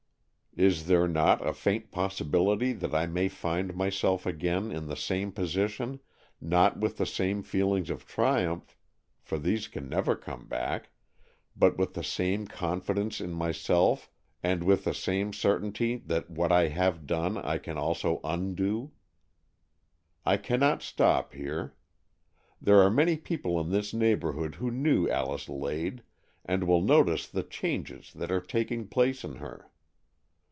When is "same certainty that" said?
14.93-16.29